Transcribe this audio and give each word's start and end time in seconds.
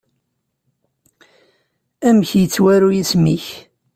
Amek 2.07 2.29
yettwaru 2.39 2.89
yisem-ik? 2.95 3.45